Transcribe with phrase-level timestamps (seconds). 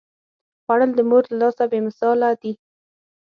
[0.63, 2.53] خوړل د مور له لاسه بې مثاله دي